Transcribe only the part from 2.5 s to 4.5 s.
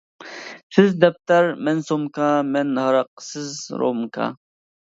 مەن ھاراق سىز رومكا.